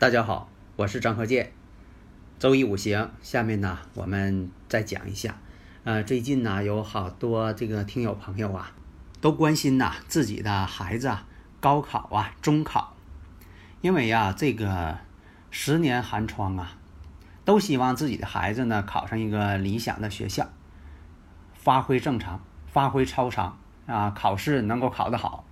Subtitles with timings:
[0.00, 1.50] 大家好，我是张和建。
[2.38, 5.34] 周一五行，下面呢我们再讲一下。
[5.82, 8.70] 呃，最近呢有好多这个听友朋友啊，
[9.20, 11.26] 都关心呐自己的孩子啊
[11.58, 12.94] 高考啊中考，
[13.80, 14.98] 因为呀这个
[15.50, 16.76] 十年寒窗啊，
[17.44, 20.48] 都希望自己的孩子呢考上一个理想的学校，
[21.54, 25.44] 发挥正常，发挥超常啊，考试能够考得好。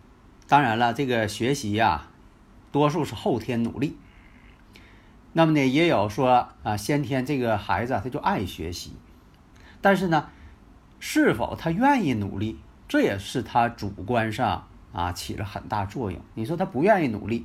[0.47, 2.07] 当然了，这个学习呀，
[2.71, 3.99] 多数是后天努力。
[5.37, 8.95] 那么呢，也有说啊，先天这个孩子他就爱学习，
[9.83, 10.31] 但是呢，
[10.99, 16.19] 是否他愿意努力，这也是他主观上啊起了很大作用。
[16.33, 17.45] 你说他不愿意努力，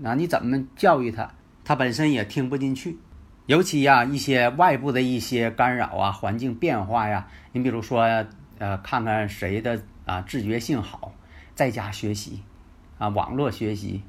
[0.00, 1.30] 那你怎么教育他？
[1.64, 2.98] 他本身也听不进去。
[3.46, 8.26] 尤其呀，一些外部的一些干扰啊，环境变化呀，你比如说
[8.58, 11.12] 呃，看看谁的啊自觉性好，
[11.54, 12.42] 在家学习
[12.98, 14.02] 啊，网络学习。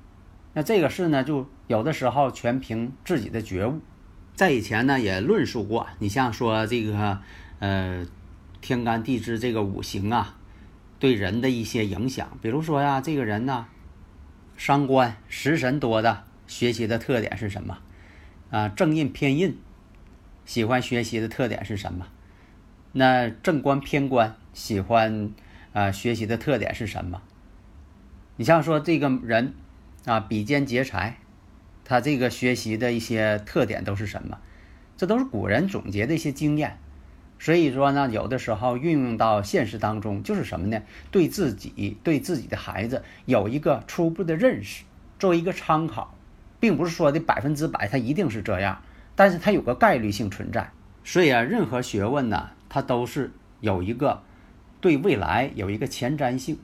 [0.58, 3.80] 那这个事呢，就有的时候全凭自己的觉悟。
[4.34, 7.20] 在以前呢，也论述过，你像说这个，
[7.60, 8.04] 呃，
[8.60, 10.36] 天干地支这个五行啊，
[10.98, 12.40] 对人的一些影响。
[12.42, 13.68] 比如说呀，这个人呢，
[14.56, 17.78] 伤官食神多的，学习的特点是什么？
[18.50, 19.60] 啊，正印偏印，
[20.44, 22.08] 喜欢学习的特点是什么？
[22.94, 25.32] 那正官偏官喜欢
[25.74, 27.22] 啊学习的特点是什么？
[28.38, 29.54] 你像说这个人。
[30.06, 31.18] 啊，比肩劫财，
[31.84, 34.38] 他这个学习的一些特点都是什么？
[34.96, 36.78] 这都是古人总结的一些经验。
[37.40, 40.82] 所以说呢，有的时候运用到现实当中，就是什么呢？
[41.12, 44.86] 对自己、对自己的孩子有一个初步的认识，
[45.20, 46.16] 作为一个参考，
[46.60, 48.82] 并不是说的百分之百他一定是这样，
[49.16, 50.72] 但是他有个概率性存在。
[51.04, 53.32] 所以啊，任何学问呢，它都是
[53.62, 54.24] 有一个
[54.82, 56.58] 对未来有一个前瞻性。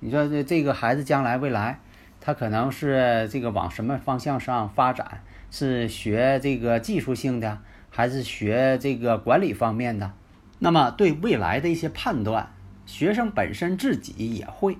[0.00, 1.78] 你说这这个孩子将来未来。
[2.26, 5.22] 他可能是这个往什么方向上发展？
[5.50, 7.58] 是学这个技术性的，
[7.90, 10.10] 还是学这个管理方面的？
[10.58, 12.50] 那么对未来的一些判断，
[12.86, 14.78] 学生本身自己也会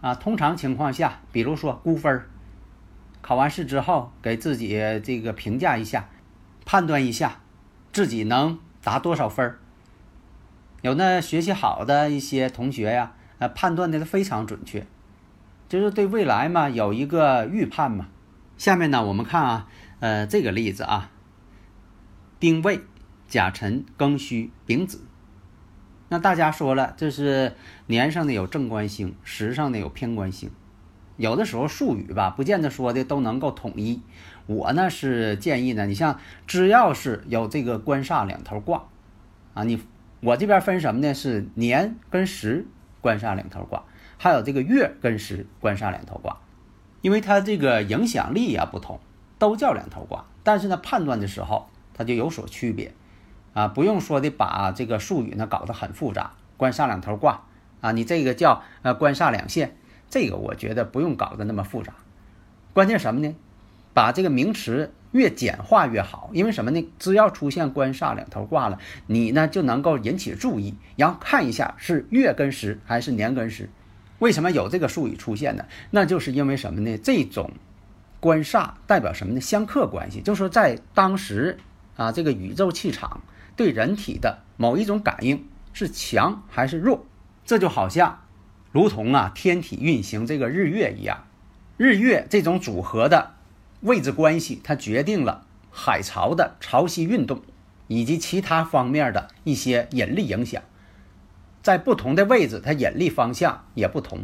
[0.00, 0.14] 啊。
[0.14, 2.26] 通常情况下，比如说估分儿，
[3.20, 6.08] 考完试之后给自己这个评价一下，
[6.64, 7.40] 判断一下
[7.92, 9.58] 自己能达多少分儿。
[10.82, 14.86] 有那学习好的一些同学呀，呃，判断的非常准确。
[15.68, 18.08] 就是对未来嘛有一个预判嘛。
[18.56, 19.68] 下面呢，我们看啊，
[20.00, 21.10] 呃，这个例子啊，
[22.40, 22.80] 丁未、
[23.28, 25.02] 甲辰、庚戌、丙子。
[26.08, 27.54] 那大家说了，这是
[27.86, 30.50] 年上的有正官星，时上的有偏官星。
[31.18, 34.00] 有的时候术语吧，不见得说的都能够统一。
[34.46, 38.84] 我呢是建议呢，你像只要是有这个官煞两头挂
[39.52, 39.82] 啊，你
[40.20, 41.12] 我这边分什么呢？
[41.12, 42.66] 是年跟时
[43.00, 43.84] 官煞两头挂。
[44.18, 46.38] 还有这个月跟时官煞两头卦，
[47.00, 48.98] 因为它这个影响力呀不同，
[49.38, 52.92] 都叫两头卦，但是呢判断的时候它就有所区别，
[53.54, 57.44] 啊不用说的把这个术语呢搞得很复杂，官煞两头卦
[57.80, 59.76] 啊，你这个叫呃官煞两线，
[60.10, 61.94] 这个我觉得不用搞得那么复杂，
[62.72, 63.34] 关键什么呢？
[63.94, 66.88] 把这个名词越简化越好，因为什么呢？
[66.98, 73.70] 只要出现官煞两头挂了，你呢就能够引起注意，然后看一下是月跟时还是年跟时。
[74.18, 75.64] 为什么有这个术语出现呢？
[75.90, 76.98] 那就是因为什么呢？
[76.98, 77.52] 这种
[78.20, 79.40] 官煞代表什么呢？
[79.40, 81.58] 相克关系，就是说在当时
[81.96, 83.20] 啊，这个宇宙气场
[83.54, 87.06] 对人体的某一种感应是强还是弱？
[87.44, 88.24] 这就好像
[88.72, 91.24] 如同啊天体运行这个日月一样，
[91.76, 93.34] 日月这种组合的
[93.82, 97.40] 位置关系，它决定了海潮的潮汐运动
[97.86, 100.60] 以及其他方面的一些引力影响。
[101.62, 104.20] 在不同的位置，它引力方向也不同，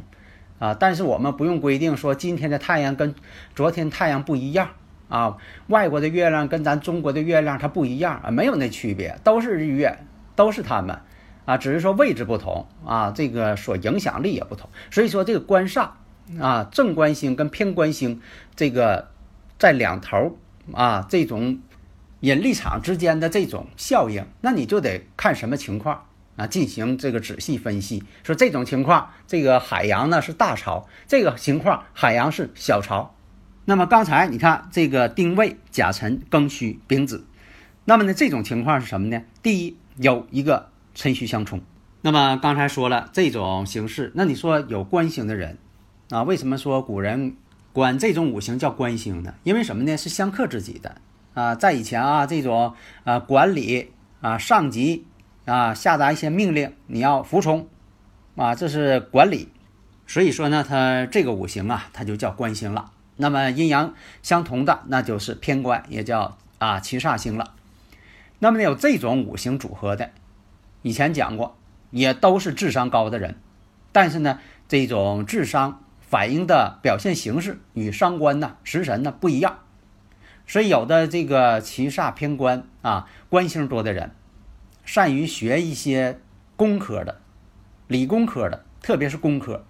[0.58, 3.14] 啊，但是我们不用规定说今天的太阳跟
[3.54, 4.68] 昨天太阳不一样。
[5.06, 5.36] 啊，
[5.68, 9.98] 外国的月亮跟咱中国的月亮它不一样啊，没有那区别，都是日月，
[10.34, 10.98] 都是它们，
[11.44, 15.90] 啊，只是说位置不同啊，这个所影响力也不同，所以说这个官煞
[16.40, 18.20] 啊，正官星跟偏官星
[18.56, 19.10] 这个
[19.58, 20.36] 在两头
[20.72, 21.60] 啊，这种
[22.20, 28.02] 引力场之间的这种效应，那你就得看什么情况啊，进行这个仔细分析。
[28.22, 33.14] 说这种情况，这个海洋呢是大潮，这个情况海洋是小潮。
[33.64, 37.24] 那么刚才你看这个丁未、甲辰、庚戌、丙子，
[37.84, 39.22] 那么呢这种情况是什么呢？
[39.42, 41.60] 第一有一个辰戌相冲。
[42.02, 45.56] 那么刚才说了这种形式，那你说有官星的人
[46.10, 47.36] 啊，为什么说古人
[47.72, 49.34] 管这种五行叫官星呢？
[49.42, 49.96] 因为什么呢？
[49.96, 50.96] 是相克自己的
[51.32, 53.90] 啊，在以前啊，这种啊管理
[54.20, 55.06] 啊上级
[55.44, 57.68] 啊下达一些命令，你要服从
[58.36, 59.48] 啊，这是管理。
[60.06, 62.92] 所以说呢，它这个五行啊，它就叫官星了。
[63.16, 67.54] 那么阴阳相同的，那就是偏官，也叫啊七煞星了。
[68.38, 70.10] 那么呢，有这种五行组合的，
[70.82, 71.56] 以前讲过。
[71.90, 73.36] 也都是智商高的人，
[73.92, 79.60] 但是呢，这种智商反映的表现形式与伤官呢、食神呢不一样，
[80.44, 84.10] 所以有的这个七煞偏官啊，官星多的人，
[84.84, 86.20] 善于学一些
[86.56, 87.20] 工科的、
[87.88, 89.64] 理工科的，特别是工科。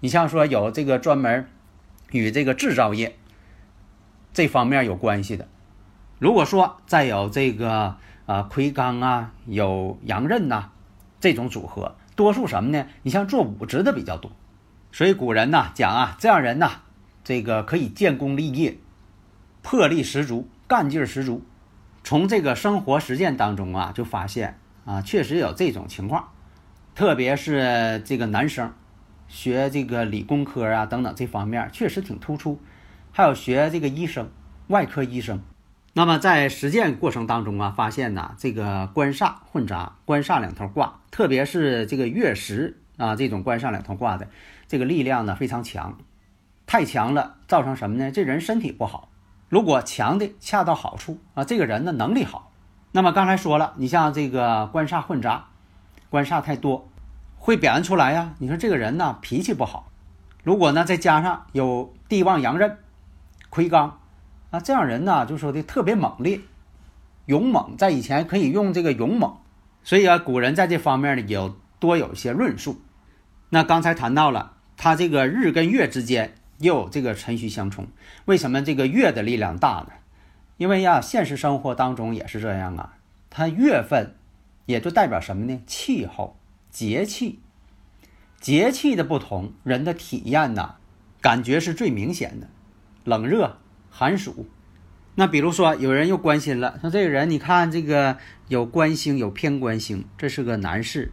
[0.00, 1.48] 你像说有这个专门
[2.10, 3.16] 与这个制造业
[4.32, 5.48] 这方面有关系的，
[6.18, 7.96] 如果说再有这个
[8.26, 10.70] 啊魁罡啊，有阳刃呐。
[11.20, 12.86] 这种组合，多数什么呢？
[13.02, 14.30] 你像做武职的比较多，
[14.92, 16.82] 所以古人呐讲啊，这样人呐，
[17.24, 18.76] 这个可以建功立业，
[19.62, 21.42] 魄力十足，干劲十足。
[22.04, 26.28] 从这个生活实践当中啊，就发现啊，确实有这种情况，
[26.94, 28.70] 特别是这个男生，
[29.26, 32.60] 学这个理工科啊等等这方面确实挺突出，
[33.10, 34.30] 还有学这个医生，
[34.68, 35.42] 外科医生。
[35.94, 44.28] 那么在实践过程当中啊，发现呢，这个官煞混杂，官煞两头挂，特别是这个月食啊，这种官煞两头挂的，
[44.68, 45.96] 这个力量呢非常强，
[46.66, 48.10] 太强了，造成什么呢？
[48.10, 49.08] 这人身体不好。
[49.48, 52.50] 如果强的恰到好处啊，这个人呢能力好。
[52.92, 55.46] 那么刚才说了，你像这个官煞混杂，
[56.10, 56.88] 官煞太多，
[57.36, 58.34] 会表现出来呀。
[58.38, 59.90] 你说这个人呢脾气不好，
[60.42, 62.78] 如果呢再加上有地旺阳刃，
[63.50, 63.92] 魁罡。
[64.50, 66.40] 啊这样人呢，就说的特别猛烈、
[67.26, 69.36] 勇猛，在以前可以用这个勇猛，
[69.82, 72.80] 所以啊，古人在这方面呢有多有一些论述。
[73.50, 77.86] 那刚才谈到了，他这个日跟月之间又有这个辰戌相冲，
[78.24, 79.92] 为什么这个月的力量大呢？
[80.56, 82.94] 因为呀，现实生活当中也是这样啊，
[83.28, 84.16] 它月份
[84.66, 85.60] 也就代表什么呢？
[85.66, 86.36] 气候、
[86.70, 87.40] 节气，
[88.40, 90.76] 节气的不同，人的体验呢，
[91.20, 92.48] 感觉是最明显的，
[93.04, 93.58] 冷热。
[93.96, 94.48] 寒暑，
[95.14, 98.16] 那比如说有人又关心了，说这个人你看这个
[98.48, 101.12] 有官星有偏官星，这是个男士，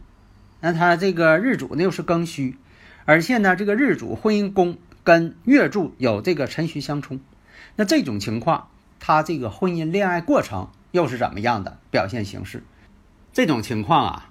[0.58, 2.56] 那他这个日主呢又是庚戌，
[3.04, 7.20] 而且呢这个日主婚姻宫跟月柱有这个辰戌相冲，
[7.76, 8.68] 那这种情况
[9.00, 12.62] 他这个婚姻恋爱过程又是怎么样的表现形式？
[13.32, 14.30] 这种情况啊，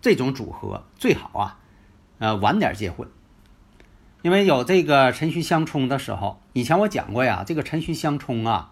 [0.00, 1.58] 这种组合最好啊，
[2.18, 3.08] 呃晚点结婚。
[4.22, 8.70] 因为有这个辰戌相冲的时候，以前我讲过呀，这个辰戌相冲啊，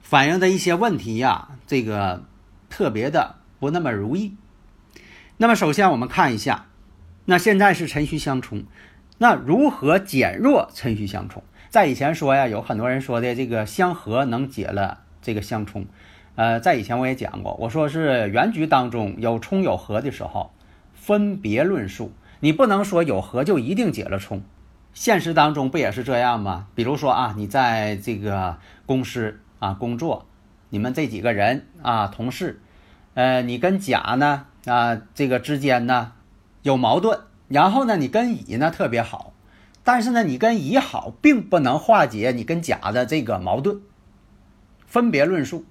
[0.00, 2.24] 反映的一些问题呀，这个
[2.68, 4.36] 特别的不那么如意。
[5.38, 6.66] 那么首先我们看一下，
[7.24, 8.64] 那现在是辰戌相冲，
[9.22, 11.42] 那如何减弱辰戌相冲？
[11.68, 15.84] 在以前说呀，有很多人说的这个相合能解了这个相冲，
[16.36, 20.52] 呃，在以前我也讲过，我说是原局当中有冲有合的时候，
[20.94, 24.40] 分别论述，你不能说有合就一定解了冲。
[24.94, 26.68] 现实当中不也是这样吗？
[26.74, 30.24] 比如说啊，你在这个公司啊工作，
[30.70, 32.58] 你们这几个人啊同事，
[33.12, 36.12] 呃，你跟甲呢啊这个之间呢
[36.62, 37.20] 有矛盾，
[37.50, 39.32] 然后呢你跟乙呢特别好，
[39.82, 43.80] 但是呢你跟乙好并不能化解你跟甲的这个矛盾，
[44.86, 45.66] 分别论述。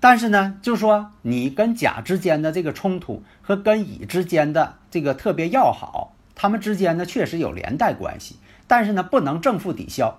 [0.00, 8.34] 但是呢，就说你跟甲之间的这个冲突和跟乙之间的这个特别要好，他们之间呢确实有连带关系。
[8.66, 10.18] 但是呢，不能正负抵消。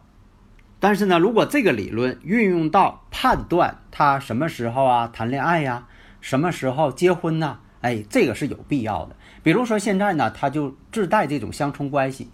[0.79, 5.87] 但是呢，如果这个理论运用到判断他什么时候啊谈恋爱呀，
[6.21, 7.59] 什么时候结婚呢？
[7.83, 9.15] 哎，这个是有必要的。
[9.43, 12.29] 比如说现在呢，它就自带这种相冲关系。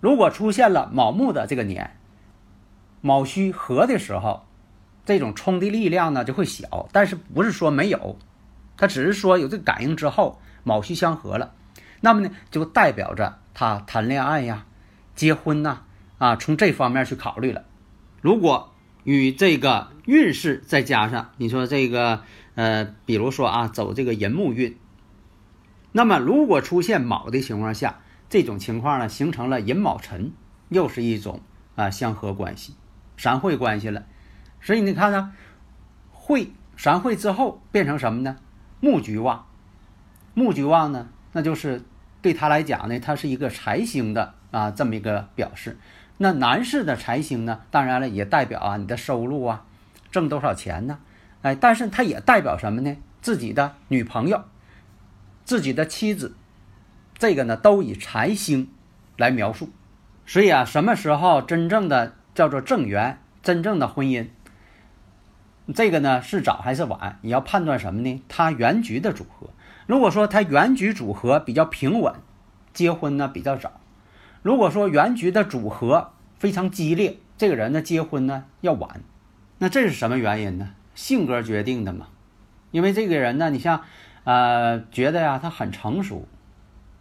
[0.00, 1.96] 如果出现了卯木的这个年，
[3.00, 4.46] 卯戌合的时候，
[5.04, 6.88] 这种冲的力量呢就会小。
[6.92, 8.16] 但是不是说没有，
[8.76, 11.52] 它只是说有这个感应之后，卯戌相合了，
[12.00, 14.66] 那么呢就代表着他谈恋爱呀。
[15.16, 15.80] 结婚呐，
[16.18, 17.64] 啊，从这方面去考虑了。
[18.20, 22.22] 如果与这个运势再加上，你说这个，
[22.56, 24.76] 呃，比如说啊，走这个寅木运，
[25.92, 30.32] 那么如果出现卯的情况下，这种情况呢，形成了寅卯辰，
[30.70, 31.40] 又是一种
[31.74, 32.74] 啊相合关系，
[33.16, 34.04] 三会关系了。
[34.60, 35.32] 所以你看呢，
[36.10, 38.38] 会三会之后变成什么呢？
[38.80, 39.46] 木局旺。
[40.34, 41.82] 木局旺呢，那就是
[42.22, 45.78] 对他来讲呢，它是一个财星的啊这么一个表示。
[46.16, 49.66] 那男士的财星呢，当然了也代表啊你的收入啊，
[50.10, 50.98] 挣多少钱呢？
[51.46, 52.96] 哎，但是它也代表什么呢？
[53.22, 54.42] 自己的女朋友、
[55.44, 56.34] 自己的妻子，
[57.16, 58.68] 这个呢都以财星
[59.16, 59.70] 来描述。
[60.26, 64.26] 所以啊，什么时候真正的叫做正缘，真正的婚姻，
[65.72, 67.20] 这个呢是早还是晚？
[67.22, 68.20] 你要判断什么呢？
[68.26, 69.50] 它原局的组合。
[69.86, 72.12] 如果说它原局组合比较平稳，
[72.72, 73.70] 结婚呢比较早；
[74.42, 76.10] 如果说原局的组合
[76.40, 79.00] 非常激烈，这个人呢结婚呢要晚。
[79.58, 80.70] 那这是什么原因呢？
[80.96, 82.08] 性格决定的嘛。
[82.72, 83.84] 因为这个人呢，你像，
[84.24, 86.26] 呃，觉得呀他很成熟，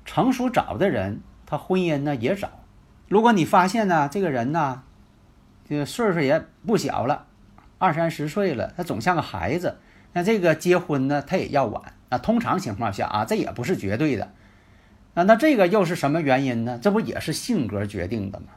[0.06, 2.52] 成熟早的人，他婚姻呢也早。
[3.08, 4.84] 如果你发现呢，这个人呢，
[5.68, 7.25] 这个岁数也不小了，
[7.80, 9.78] 二三十岁了，他总像个孩子，
[10.14, 11.94] 那这个结婚呢，他也要晚。
[12.10, 14.32] 啊，通常情况下啊，这也不是绝对的。
[15.16, 16.78] 啊，那这个又是什么原因呢？
[16.80, 18.48] 这不也是性格决定的吗？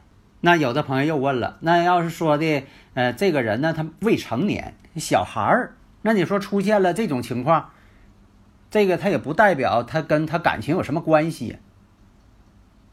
[0.41, 7.71] 那有的朋友又问了，那要是说的，呃，这个人呢，他未成年，小孩儿，那你说出现了这种情况，
[8.71, 11.57] 这个他也不代表他跟他感情有什么关系。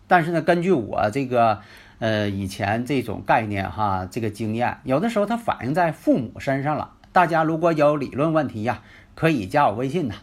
[0.09, 1.61] 但是呢，根据我这个
[1.99, 6.93] 呃以前这种概念哈，这个经验，有的时候它反映在父母身上了。
[7.13, 8.83] 大家如果有理论问题呀，
[9.15, 10.15] 可以加我微信呐，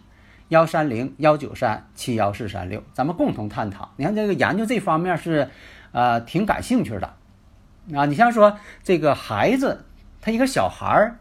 [0.50, 3.92] 幺三零幺九三七幺四三六，咱们共同探讨。
[3.98, 5.50] 你看这个研究这方面是
[5.94, 7.14] 呃挺感兴趣的
[7.96, 8.06] 啊。
[8.06, 9.86] 你像说这个孩子，
[10.20, 11.20] 他一个小孩儿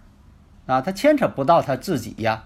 [0.66, 2.42] 啊，他牵扯不到他自己呀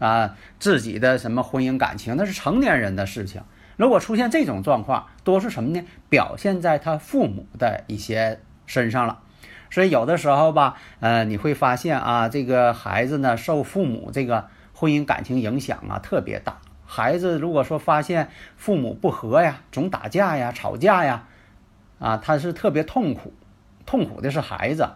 [0.00, 3.40] 啊自己的什么婚姻感情，那是成年人的事情。
[3.76, 5.84] 如果出现这种状况，多是什么呢？
[6.08, 9.20] 表现在他父母的一些身上了。
[9.68, 16.56] 所以有的时候吧，呃，你会发现啊，这个孩子呢，受父母这个婚姻感情影响啊，特别大。
[16.86, 21.24] 孩子如果说发现父母不和呀，总打架呀、吵架呀，
[21.98, 23.32] 啊，他是特别痛苦，
[23.84, 24.88] 痛苦的是孩子。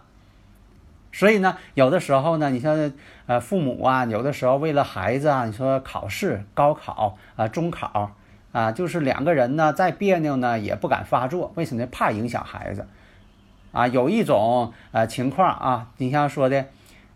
[1.11, 2.91] 所以呢，有的时候呢，你像
[3.25, 8.11] 呃，父母啊，有的时候为了孩子啊，你说考试、高考啊、中考。
[8.53, 11.85] 啊，就是两个人呢，再别扭呢，也不敢发作，为什么？
[11.85, 12.85] 怕影响孩子。
[13.71, 16.65] 啊，有一种呃情况啊，你像说的，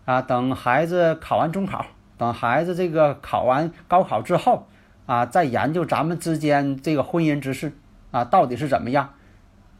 [0.05, 1.87] 啊，等孩子考完中考，
[2.17, 4.65] 等孩子这个考完高考之后，
[5.07, 7.73] 啊，再研究咱们之间这个婚姻之事，
[8.11, 9.09] 啊，到底是怎么样？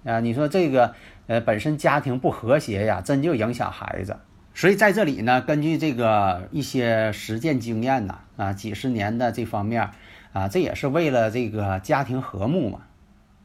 [0.05, 0.95] 啊，你说这个
[1.27, 4.17] 呃本身家庭不和谐呀，真就影响孩子。
[4.53, 9.89] 所以在这里呢，根据这个一些实践经验呐，啊，几十年的这方面。
[10.35, 12.81] 啊，这也是为了这个家庭和睦嘛，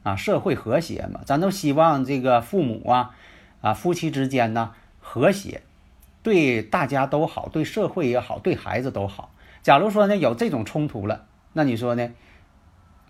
[0.02, 3.14] 啊，社会和谐嘛，咱都希望这个父母啊，
[3.61, 5.62] 啊，夫妻之间呢和谐，
[6.25, 9.33] 对大家都好，对社会也好，对孩子都好。
[9.62, 12.11] 假如说呢有这种冲突了，那你说呢，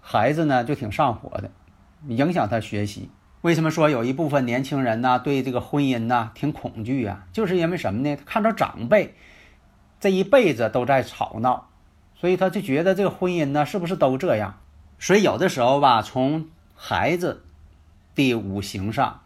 [0.03, 1.51] 孩子呢就挺上火的，
[2.07, 3.09] 影响他学习。
[3.43, 7.27] 为什么说有一部分年轻人呢对这个婚姻呢挺恐惧啊？
[7.33, 8.17] 就是因为什么呢？
[8.27, 9.15] 看着长辈
[9.99, 11.69] 这一辈子都在吵闹。
[12.15, 14.61] 所以他就觉得这个婚姻呢，是不是都这样？
[14.99, 17.45] 所以有的时候吧，从孩子
[18.15, 19.23] 的五行上，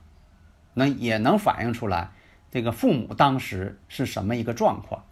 [0.74, 2.10] 那也能反映出来
[2.52, 5.02] 这个父母当时是什么一个状况。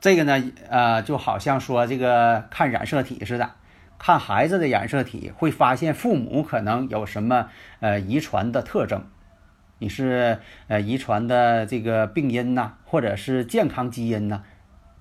[0.00, 3.50] 这个呢，呃，就好像说这个看染色体似的，
[4.02, 9.04] 看孩子的染色体，会发现父母可能有什么呃遗传的特征，
[9.78, 10.38] 你是
[10.68, 14.42] 呃遗传的这个病因呐，或者是健康基因呐。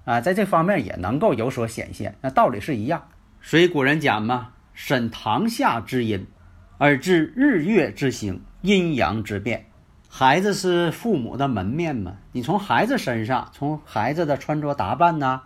[0.04, 3.08] 啊，在这方面也能够有所显现，那道理是一样。
[3.42, 6.28] 所以古人讲嘛，审堂下之阴，
[6.78, 9.68] 而知日月之行，阴阳之变。
[10.10, 15.44] 孩子是父母的门面嘛，你从孩子身上，从孩子的穿着打扮呐，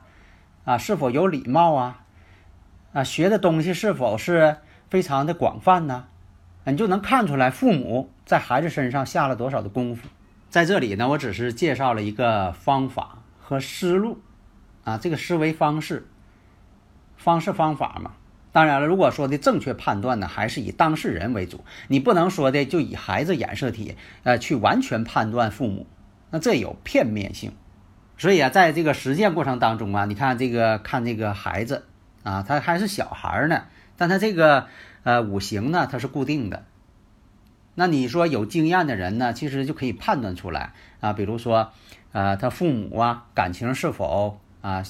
[0.63, 2.02] 啊，是否有礼貌啊，
[2.93, 4.57] 啊，学的东西是否是
[4.89, 6.05] 非常的广泛呢？
[6.65, 10.07] 你就能看出来父母在孩子身上下了多少的功夫。
[10.49, 14.21] 在这里呢，我只是介绍了一个方法和思路。
[14.83, 16.05] 啊，这个思维方式、
[17.15, 18.11] 方式方法嘛，
[18.51, 25.87] 当然了，如果说的正确判断呢，还是以当事人为主，你不能说的就以孩子染色体呃去完全判断父母，
[26.31, 27.53] 那这有片面性。
[28.17, 31.85] 所以啊，在这个实践过程当中啊，你看这个看这个孩子
[32.23, 33.65] 啊，他还是小孩呢，
[33.97, 34.67] 但他这个
[35.03, 36.65] 呃五行呢，它是固定的。
[37.75, 41.71] 那你说有经验的人呢，其实就可以判断出来啊，比如说
[42.11, 44.39] 呃他父母啊感情是否。
[44.63, 44.81] 啊，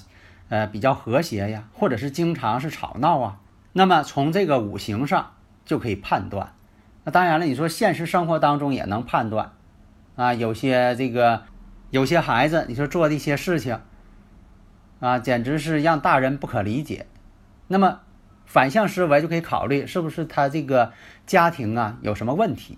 [0.49, 3.39] 呃，比较和谐呀，或者是经常是吵闹啊，
[3.71, 5.31] 那么从这个五行上
[5.65, 6.53] 就可以判断。
[7.03, 9.53] 那当然了，你说现实生活当中也能判断
[10.15, 11.41] 啊，有些这个
[11.89, 13.79] 有些孩子，你说做的一些事情
[14.99, 17.07] 啊，简直是让大人不可理解。
[17.67, 18.01] 那么
[18.45, 20.91] 反向思维就可以考虑，是不是他这个
[21.25, 22.77] 家庭啊有什么问题？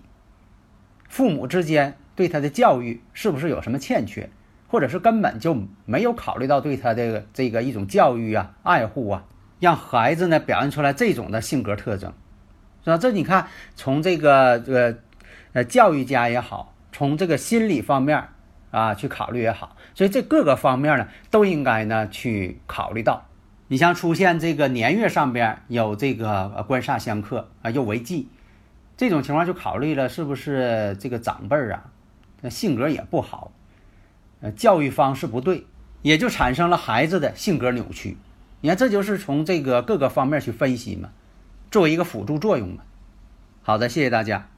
[1.08, 4.30] 父母之间对他的教育是不是有什么欠缺，
[4.68, 9.24] 或者是根本就没有考虑到对他的这个一种教育啊、爱护啊，
[9.60, 12.12] 让孩子呢表现出来这种的性格特征，
[12.84, 12.98] 是吧？
[12.98, 14.98] 这你看，从这个这个
[15.52, 18.28] 呃教育家也好，从这个心理方面
[18.70, 23.25] 啊去考虑也好，所以这各个方面呢都应该呢去考虑到。
[23.68, 28.28] 你像出现这个年月上边有这个官煞相克啊，又为忌。
[28.96, 33.52] 这种情况就考虑了是不是这个长辈儿啊，性格也不好，
[34.40, 35.66] 呃，教育方式不对，
[36.02, 38.16] 也就产生了孩子的性格扭曲。
[38.60, 41.10] 你看，这就是从这个各个方面去分析嘛，
[41.70, 42.84] 作为一个辅助作用嘛。
[43.62, 44.48] 好的，谢谢大家。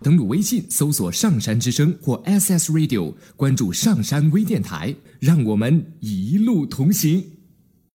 [0.00, 7.37] 登录微信搜索“上山之声”或 “SS Radio”，关注上山微电台，让我们一路同行。